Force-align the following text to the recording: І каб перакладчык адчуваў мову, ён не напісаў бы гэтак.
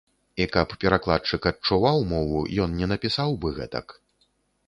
І 0.43 0.45
каб 0.53 0.71
перакладчык 0.83 1.41
адчуваў 1.51 2.01
мову, 2.13 2.41
ён 2.65 2.73
не 2.79 2.87
напісаў 2.93 3.29
бы 3.43 3.47
гэтак. 3.59 3.87